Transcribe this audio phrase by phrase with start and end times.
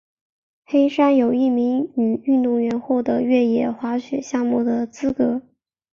[0.65, 5.43] 黑山有一名女运动员获得越野滑雪项目的资格。